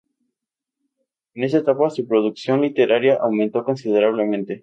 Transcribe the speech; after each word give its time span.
En 1.35 1.43
esta 1.43 1.59
etapa 1.59 1.91
su 1.91 2.07
producción 2.07 2.61
literaria 2.61 3.19
aumentó 3.21 3.63
considerablemente. 3.63 4.59